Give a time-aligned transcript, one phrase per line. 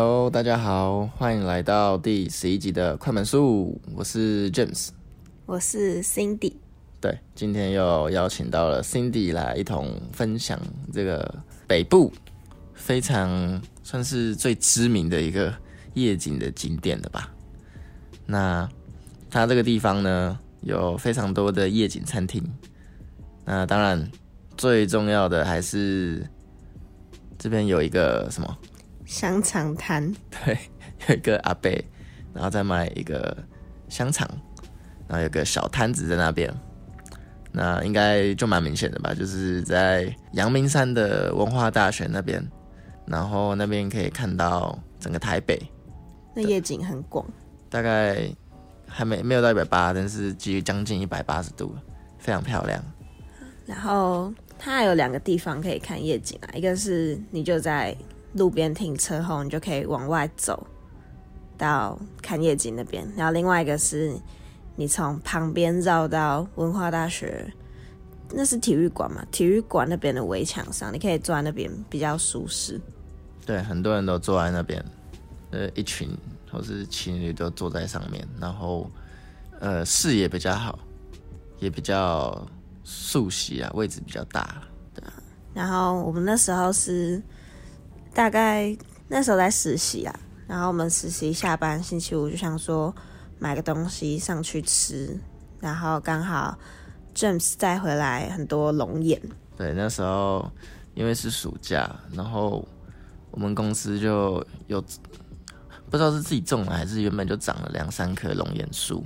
[0.00, 4.90] Hello，大家好，欢迎来到第十一集的快门速，我是 James，
[5.44, 6.52] 我是 Cindy。
[7.00, 10.56] 对，今天又邀请到了 Cindy 来一同分享
[10.92, 12.12] 这个北部
[12.74, 15.52] 非常算是最知名的一个
[15.94, 17.34] 夜景的景点的吧。
[18.24, 18.68] 那
[19.28, 22.40] 它这个地方呢，有非常多的夜景餐厅。
[23.44, 24.08] 那当然，
[24.56, 26.24] 最重要的还是
[27.36, 28.58] 这边有一个什么？
[29.08, 30.58] 香肠摊，对，
[31.08, 31.70] 有一个阿伯，
[32.34, 33.34] 然后再卖一个
[33.88, 34.28] 香肠，
[35.08, 36.54] 然后有个小摊子在那边，
[37.50, 42.46] 那应该就蛮明显的吧，就是在阳明山的文化大学那边，
[43.06, 45.58] 然后那边可以看到整个台北，
[46.34, 47.26] 那夜景很广，
[47.70, 48.28] 大概
[48.86, 51.74] 还没没有到一百八，但是基于将近一百八十度，
[52.18, 52.78] 非常漂亮。
[53.64, 57.96] 然后它还有两个地方可以看夜景啊，一个是你就在。
[58.38, 60.66] 路边停车后，你就可以往外走
[61.58, 63.06] 到看夜景那边。
[63.16, 64.16] 然后另外一个是，
[64.76, 67.52] 你从旁边绕到文化大学，
[68.32, 69.22] 那是体育馆嘛？
[69.32, 72.80] 体育馆那边的围墙上，你可以坐在那边比较舒适。
[73.44, 74.84] 对，很多人都坐在那边，
[75.50, 76.08] 呃，一群
[76.50, 78.88] 或是情侣都坐在上面，然后
[79.58, 80.78] 呃视野比较好，
[81.58, 82.46] 也比较
[82.84, 84.62] 熟悉啊，位置比较大。
[84.94, 85.12] 对啊。
[85.52, 87.20] 然后我们那时候是。
[88.14, 88.76] 大概
[89.08, 92.94] 那时候在实习啊，然后我们实习下班星期五就想说
[93.38, 95.18] 买个东西上去吃，
[95.60, 96.58] 然后刚好
[97.14, 99.20] James 带回来很多龙眼。
[99.56, 100.50] 对，那时候
[100.94, 102.66] 因为是暑假，然后
[103.30, 104.80] 我们公司就有
[105.90, 109.04] 不知道是自己种的还是原本就长了两三棵龙眼树，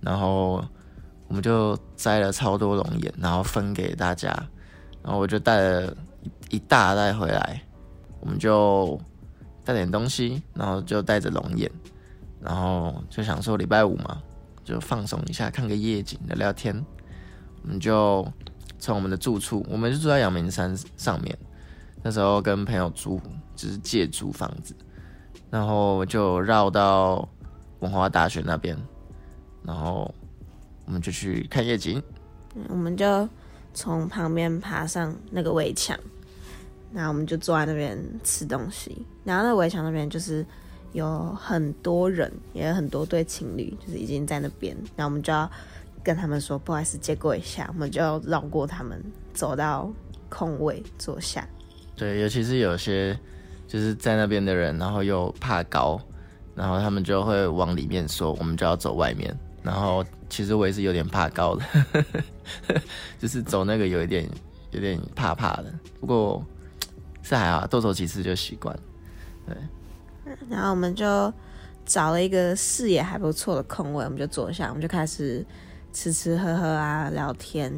[0.00, 0.64] 然后
[1.28, 4.28] 我们就摘了超多龙眼，然后分给大家，
[5.02, 5.96] 然后我就带了
[6.48, 7.62] 一大袋回来。
[8.20, 9.00] 我们就
[9.64, 11.70] 带点东西，然后就带着龙眼，
[12.40, 14.22] 然后就想说礼拜五嘛，
[14.62, 16.74] 就放松一下，看个夜景，聊聊天。
[17.62, 18.26] 我们就
[18.78, 21.36] 从我们的住处，我们就住在阳明山上面。
[22.02, 23.20] 那时候跟朋友租，
[23.54, 24.74] 就是借租房子，
[25.50, 27.28] 然后就绕到
[27.80, 28.76] 文化大学那边，
[29.62, 30.14] 然后
[30.86, 32.02] 我们就去看夜景。
[32.68, 33.28] 我们就
[33.74, 35.98] 从旁边爬上那个围墙。
[36.92, 40.44] 那我们就坐在那边吃东西，然后那围墙那边就是
[40.92, 44.76] 有很多人，也有很多对情侣，就是已经在那边。
[44.96, 45.48] 然后我们就要
[46.02, 49.00] 跟他们说不好意思借过一下，我们就要绕过他们，
[49.32, 49.88] 走到
[50.28, 51.48] 空位坐下。
[51.94, 53.16] 对，尤其是有些
[53.68, 56.00] 就是在那边的人，然后又怕高，
[56.56, 59.32] 然后他们就会往里面说，我们就要走外面。
[59.62, 61.64] 然后其实我也是有点怕高的，
[63.20, 64.28] 就是走那个有一点
[64.72, 66.44] 有点怕怕的，不过。
[67.22, 68.76] 是还好，多走几次就习惯。
[69.46, 69.56] 对，
[70.48, 71.32] 然后我们就
[71.84, 75.44] 找了一个视野还不错的空位，我们就坐下，我们就开始
[75.92, 77.72] 吃吃喝喝啊，聊天。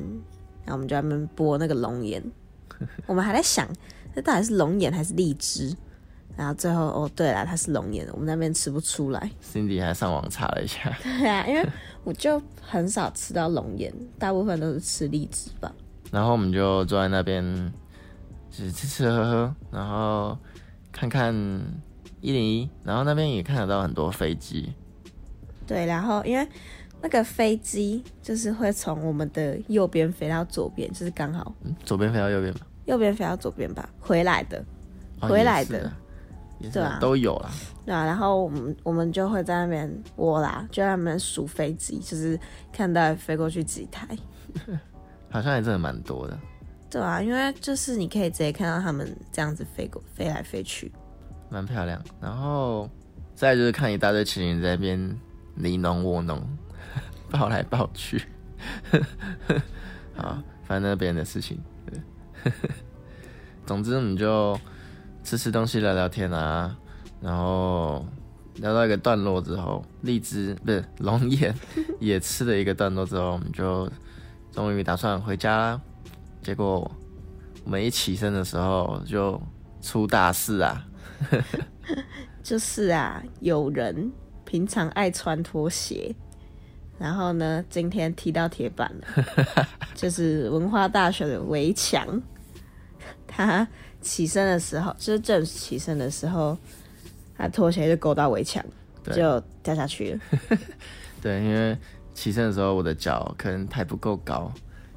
[0.64, 2.22] 然后我们就在那边剥那个龙眼，
[3.06, 3.68] 我们还在想，
[4.14, 5.74] 这到底是龙眼还是荔枝？
[6.36, 9.30] 然后最后，哦，对了，它是龙眼，我们那边吃不出来。
[9.42, 10.96] Cindy 还上网查了一下。
[11.02, 11.68] 对啊，因为
[12.04, 15.70] 我就很少吃到龙眼，大部分都是吃荔枝吧。
[16.10, 17.72] 然后我们就坐在那边。
[18.52, 20.36] 就是吃吃喝喝，然后
[20.92, 21.34] 看看
[22.20, 24.74] 一零一，然后那边也看得到很多飞机。
[25.66, 26.46] 对，然后因为
[27.00, 31.54] 那个飞机就是会从我们的右边飞到左边，就是刚好。
[31.82, 32.60] 左边飞到右边吧。
[32.84, 34.62] 右边飞到左边吧，回来的，
[35.18, 35.90] 回来的，
[36.70, 37.48] 对啊，都有啦。
[37.86, 42.38] 对啊，然后我们我们就会在那边窝啦，就在那边数飞机，就是
[42.70, 44.06] 看到飞过去几台。
[45.30, 46.38] 好像也真的蛮多的。
[46.92, 50.92] 对啊，因为就是你可以直接看到他们这样子飞过、飞来飞去，
[51.48, 51.98] 蛮漂亮。
[52.20, 52.86] 然后
[53.34, 55.18] 再就是看一大堆情侣在那边
[55.54, 56.38] 你侬我侬，
[57.32, 58.22] 抱来抱去。
[60.14, 61.58] 好，反正那边的事情。
[63.64, 64.60] 总之，我们就
[65.24, 66.76] 吃吃东西、聊聊天啊。
[67.22, 68.04] 然后
[68.56, 71.54] 聊到一个段落之后，荔枝不是龙眼
[72.00, 73.90] 也吃了一个段落之后，我们就
[74.50, 75.80] 终于打算回家。
[76.42, 76.90] 结果
[77.64, 79.40] 我们一起身的时候就
[79.80, 80.84] 出大事啊！
[82.42, 84.10] 就是啊，有人
[84.44, 86.12] 平常爱穿拖鞋，
[86.98, 92.20] 然后呢，今天踢到铁板了， 就是文化大学的围墙。
[93.26, 93.66] 他
[94.00, 96.58] 起身的时候，就是正起身的时候，
[97.36, 98.64] 他拖鞋就勾到围墙，
[99.04, 100.20] 就掉下去了。
[101.22, 101.78] 对，因为
[102.12, 104.52] 起身的时候我的脚可能抬不够高，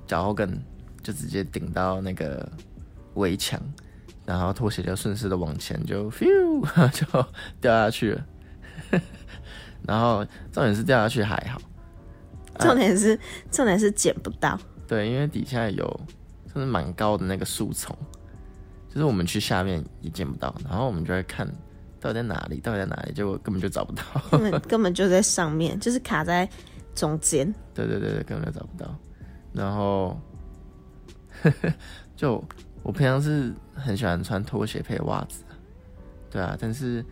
[0.08, 0.60] 脚后跟。
[1.06, 2.52] 就直接顶到那个
[3.14, 3.62] 围墙，
[4.26, 6.26] 然后拖鞋就顺势的往前就 f
[6.92, 7.06] 就
[7.62, 8.26] 掉下去了。
[9.86, 11.62] 然后重点是掉下去还好，
[12.58, 13.20] 重点是
[13.52, 14.60] 重点是捡不到。
[14.88, 15.86] 对，因为底下有
[16.52, 17.96] 就是蛮高的那个树丛，
[18.90, 21.48] 就是我们去下面也捡不到，然后我们就会看
[22.00, 26.50] 到底在哪里，到底在哪里，结果根本就找不到，根本 根本就在上面，就是卡在
[26.96, 27.54] 中间。
[27.76, 28.98] 对对对对，根本就找不到。
[29.54, 30.20] 然后
[32.16, 32.44] 就
[32.84, 35.44] 我平常是很喜欢穿拖鞋配袜子，
[36.30, 37.04] 对啊，但是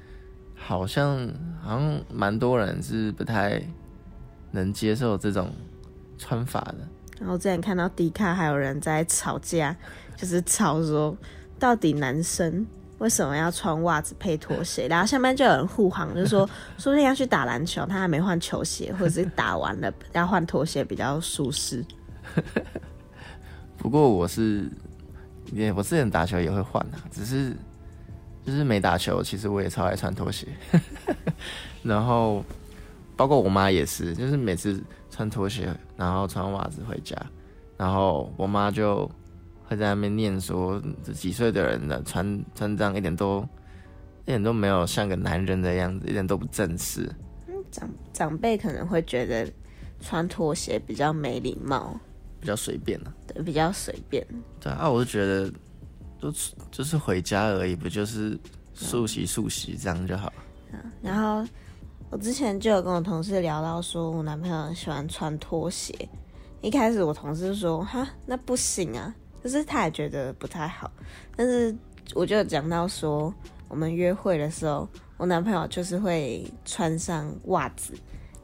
[0.55, 1.27] 好像
[1.61, 3.61] 好像蛮多人是不太
[4.51, 5.51] 能接受这种
[6.17, 6.77] 穿法的。
[7.19, 9.75] 然后之前看到迪卡还有人在吵架，
[10.15, 11.15] 就是吵说
[11.57, 12.65] 到底男生
[12.97, 14.87] 为什么要穿袜子配拖鞋？
[14.87, 16.47] 然后下面就有人护航，就说
[16.77, 21.83] 说不定要去打篮球，他还没换球鞋，或者是打完了要换拖鞋比较舒适。
[23.83, 24.67] 不过我是
[25.51, 27.55] 也我之前打球也会换啊，只是
[28.43, 30.47] 就是没打球，其实我也超爱穿拖鞋。
[31.83, 32.43] 然后
[33.15, 34.83] 包括我妈也是，就是每次。
[35.15, 37.15] 穿拖鞋，然后穿袜子回家，
[37.77, 39.07] 然后我妈就
[39.67, 43.47] 会在那边念说：“这几岁的人呢，穿穿这样一点都
[44.23, 47.07] 一点都没有像个男人的样子，一点都不正式。”
[47.69, 49.47] 长长辈可能会觉得
[50.01, 51.99] 穿拖鞋比较没礼貌，
[52.43, 54.27] 比较随便啊，对，比较随便。
[54.59, 55.49] 对啊，我就觉得
[56.21, 56.31] 就
[56.69, 58.37] 就是回家而已，不就是
[58.75, 60.31] 漱洗漱洗这样就好。
[61.01, 61.49] 然后。
[62.09, 65.91] 我之前就有跟我同事聊到，说我男朋友喜欢穿拖鞋。
[66.61, 69.11] 一开始我同事说：“哈，那不行啊。”
[69.43, 70.91] 就是他也觉得不太好。
[71.35, 71.75] 但是
[72.13, 73.33] 我就讲到说，
[73.67, 74.87] 我们约会的时候，
[75.17, 77.95] 我男朋友就是会穿上袜子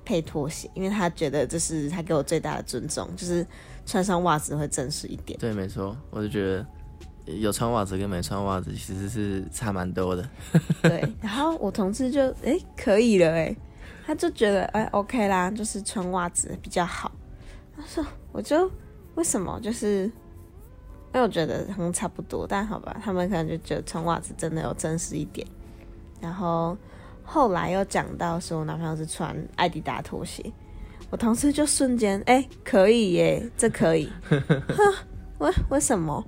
[0.04, 3.46] 配拖鞋，因为他觉得这是他给我最大的尊重，就是
[3.90, 5.38] 穿上袜子会正式一点。
[5.40, 6.66] 对，没错，我就觉得。
[7.26, 10.28] 有穿袜子跟没穿袜子其实是差蛮多的。
[10.82, 13.56] 对，然后我同事就哎可以了哎，
[14.04, 17.12] 他就觉得哎 OK 啦，就是穿袜子比较好。
[17.78, 18.72] 他说我就
[19.14, 20.12] 为什么就是，因
[21.14, 25.46] 为我觉得好像差不多，但好吧，他们可能就觉得穿袜子真的有正式一点。
[26.20, 26.76] 然后
[27.24, 30.52] 后来又讲到说我男朋友是穿艾迪达拖鞋，
[31.10, 34.10] 我同事就瞬间哎可以耶，这可以。
[35.40, 36.24] 为为什么？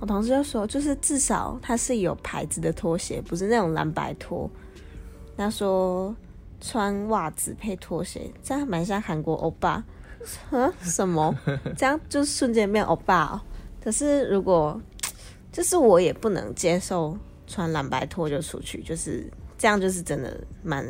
[0.00, 4.50] 我同事就说，就是至少它是有牌子的拖鞋，不是那种蓝白拖。
[5.36, 6.14] 他说
[6.60, 9.82] 穿袜子配拖鞋，这样蛮像韩国欧巴。
[10.50, 11.34] 嗯，什么？
[11.76, 13.40] 这样就瞬间变欧巴哦。
[13.82, 14.80] 可是如果
[15.52, 17.16] 就是我也不能接受
[17.46, 20.86] 穿蓝白拖就出去，就是这样，就是真的蛮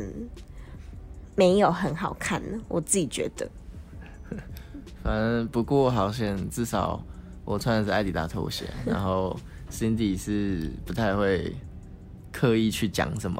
[1.35, 2.57] 没有很好看呢。
[2.67, 3.47] 我自己觉得。
[5.03, 7.01] 反正不过好像至少。
[7.47, 9.39] 我穿的是艾迪达拖鞋，然后
[9.69, 11.55] Cindy 是不太会
[12.31, 13.39] 刻意去讲什么。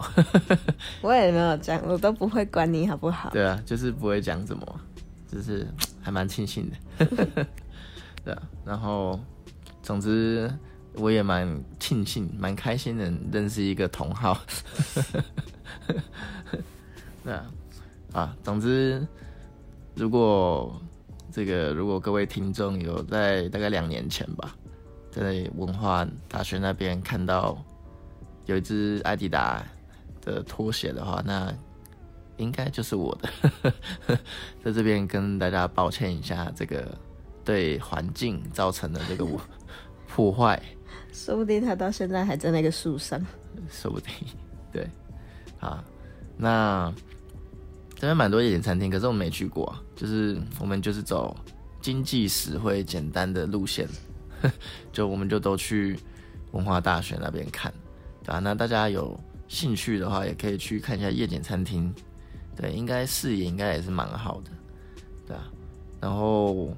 [1.01, 3.31] 我也没有讲，我都不会管你好不好。
[3.31, 4.79] 对啊，就是不会讲什么，
[5.27, 5.65] 就是
[6.03, 6.75] 还蛮庆幸的。
[8.23, 9.19] 对啊，然后
[9.81, 10.53] 总之
[10.97, 14.39] 我也蛮庆幸、蛮开心的认识一个同好。
[17.25, 17.43] 对啊，
[18.15, 19.05] 啊，总之
[19.93, 20.73] 如果。
[21.31, 24.55] 这个如果各位听众有在大概两年前吧，
[25.11, 27.61] 在文化大学那边看到
[28.45, 29.61] 有一只艾迪达
[30.21, 31.53] 的拖鞋的话，那
[32.37, 33.73] 应该就是我的。
[34.63, 36.97] 在这边跟大家抱歉一下，这个
[37.43, 39.27] 对环境造成的这个
[40.07, 40.61] 破坏。
[41.11, 43.19] 说不定它到现在还在那个树上。
[43.69, 44.13] 说不定，
[44.71, 44.87] 对，
[45.59, 45.83] 啊，
[46.37, 46.93] 那。
[47.95, 49.65] 这边蛮多夜景餐厅，可是我没去过。
[49.67, 51.35] 啊就是我们就是走
[51.81, 53.87] 经济实惠、简单的路线，
[54.91, 55.97] 就我们就都去
[56.51, 57.73] 文化大学那边看，
[58.23, 61.93] 对啊，那大家有兴趣的话，也可以去看一下夜景餐厅。
[62.57, 64.51] 对，应该视野应该也是蛮好的，
[65.27, 65.43] 对啊。
[66.01, 66.75] 然后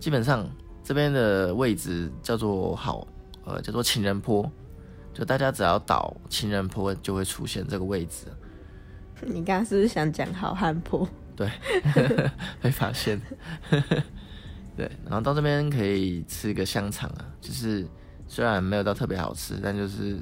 [0.00, 0.48] 基本上
[0.82, 3.06] 这边的位置叫做好，
[3.44, 4.50] 呃，叫做情人坡，
[5.12, 8.26] 就大家只要倒情人坡，就会出现这个位置。
[9.26, 11.08] 你刚刚是不是想讲好汉坡？
[11.36, 11.48] 对，
[12.60, 13.20] 被发现。
[14.76, 17.86] 对，然后到这边可以吃个香肠啊，就是
[18.28, 20.18] 虽然没有到特别好吃，但就是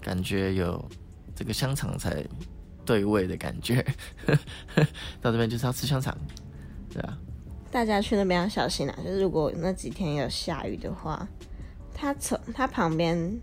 [0.00, 0.88] 感觉有
[1.34, 2.24] 这个香肠才
[2.84, 3.84] 对味的感觉。
[5.20, 6.16] 到这边就是要吃香肠，
[6.92, 7.18] 对啊。
[7.70, 11.26] 大家去那边要小心啊，就是如果那几天有下雨的话，
[11.92, 13.40] 它从它旁边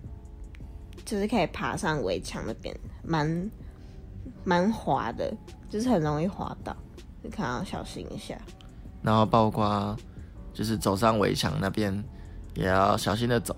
[1.04, 2.74] 就是可以爬上围墙那边，
[3.04, 3.52] 蛮。
[4.44, 5.34] 蛮滑的，
[5.70, 6.76] 就是很容易滑倒，
[7.22, 8.38] 你看要小心一下。
[9.02, 9.96] 然后包括
[10.54, 12.04] 就是走上围墙那边
[12.56, 13.56] 也要小心的走，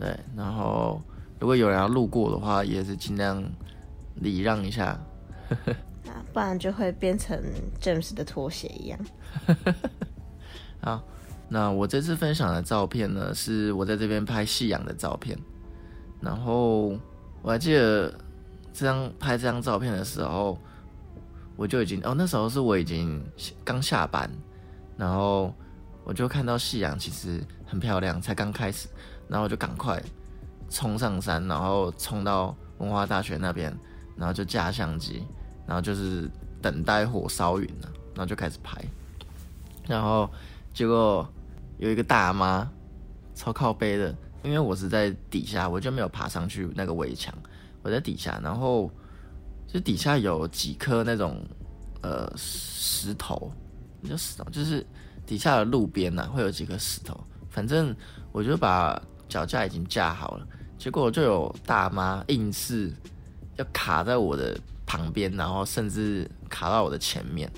[0.00, 1.00] 对，然后
[1.38, 3.42] 如果有人要路过的话，也是尽量
[4.16, 4.98] 礼让一下。
[6.08, 7.38] 啊，不然就会变成
[7.80, 8.98] James 的拖鞋一样。
[10.80, 11.02] 好，
[11.48, 15.38] 那我这次分享的照片呢，是我在这边拍夕阳的照片。
[16.20, 16.88] 然后
[17.42, 18.12] 我还记得
[18.72, 20.58] 这张拍这张照片的时候，
[21.56, 23.22] 我就已经哦，那时候是我已经
[23.64, 24.30] 刚下班，
[24.96, 25.52] 然后
[26.04, 28.88] 我就看到夕阳其实很漂亮，才刚开始，
[29.28, 30.02] 然后我就赶快
[30.70, 33.76] 冲上山，然后冲到文化大学那边，
[34.16, 35.24] 然后就架相机，
[35.66, 36.30] 然后就是
[36.62, 38.80] 等待火烧云了，然后就开始拍，
[39.86, 40.30] 然后
[40.72, 41.28] 结果
[41.78, 42.70] 有一个大妈
[43.34, 44.14] 超靠背的。
[44.44, 47.34] 因为我是在底下，我就没有爬上去那个围墙，
[47.82, 48.90] 我在底下，然后
[49.66, 51.44] 就底下有几颗那种
[52.02, 53.52] 呃石头，
[54.02, 54.86] 就石头，就是
[55.26, 57.18] 底下的路边呐会有几颗石头，
[57.50, 57.94] 反正
[58.32, 60.46] 我就把脚架已经架好了，
[60.78, 62.92] 结果就有大妈硬是
[63.56, 67.50] 要卡在我的旁边，然后甚至卡到我的前面，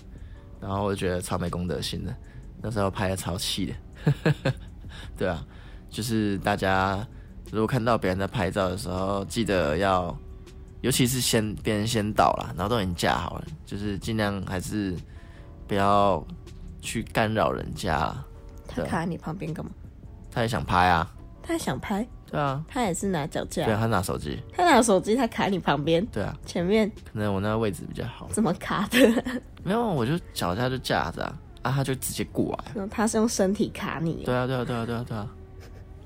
[0.61, 2.15] 然后我觉得超没公德心的，
[2.63, 4.53] 那时候拍的超气的，
[5.17, 5.45] 对啊。
[5.93, 7.05] 就是大家
[7.51, 10.17] 如果看到别人在拍照的时候，记得要，
[10.83, 14.97] 尤其是先别人先到了，然后都已经架好了，就是尽量还是
[15.67, 16.25] 不要
[16.81, 18.15] 去干扰人家。
[18.69, 19.73] 他卡在你旁边干嘛？
[20.31, 21.11] 他也想拍啊。
[21.43, 22.07] 他想拍？
[22.31, 22.63] 对啊。
[22.69, 23.65] 他也是拿脚架。
[23.65, 24.41] 对啊，他拿手机。
[24.53, 26.05] 他拿手机，他卡你旁边。
[26.07, 26.37] 对啊。
[26.47, 26.89] 前面。
[27.13, 28.29] 可能我那个位置比较好。
[28.31, 29.25] 怎么卡的？
[29.65, 32.87] 没有，我就脚架就架着啊，啊，他就直接过来。
[32.89, 34.23] 他是用身体卡你。
[34.25, 35.29] 对啊，对啊，对啊，对啊，对啊。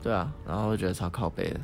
[0.04, 1.60] 对啊，然后我觉得超靠背的，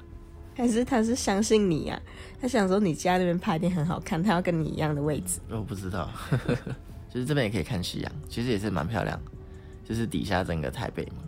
[0.56, 2.00] 还是他是相信你啊？
[2.40, 5.40] 他想说你家那边拍点很好看，他要跟你一样的位置。
[5.50, 6.08] 我不知道，
[7.12, 9.20] 其实这边也可以看夕阳，其实也是蛮漂亮，
[9.84, 11.22] 就是底下整个台北嘛，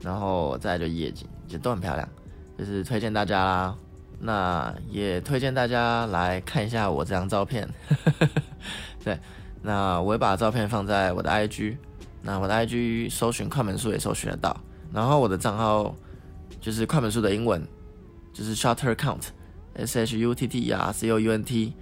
[0.00, 2.08] 然后再就夜景，也都很漂亮，
[2.56, 3.76] 就是推荐大家啦。
[4.18, 7.68] 那也推荐大家来看一下我这张照片。
[9.04, 9.20] 对，
[9.60, 11.76] 那我会把照片放在我的 IG，
[12.22, 14.58] 那我的 IG 搜寻快门数也搜寻得到，
[14.94, 15.94] 然后我的账号。
[16.64, 17.62] 就是快门数的英文，
[18.32, 21.74] 就是 shutter count，s h u t t e r c o u n t，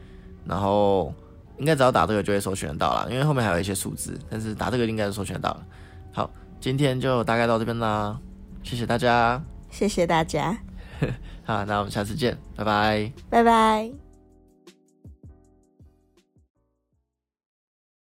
[0.44, 1.14] 然后
[1.56, 5.66] 应该只要打这个就会搜寻得到了，因为后面还有一些数字，但是打这个应该是搜寻得到了。
[6.12, 6.28] 好，
[6.60, 8.18] 今天就大概到这边啦，
[8.64, 10.58] 谢谢大家，谢谢大家，
[11.46, 14.01] 好，那我们下次见，拜拜，拜拜。